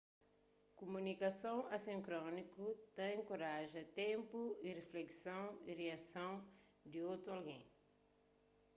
[0.77, 2.65] kuminikason asínkroniku
[2.95, 6.33] ta enkoraja ténpu di riflekson y riason
[6.91, 7.61] di otu algen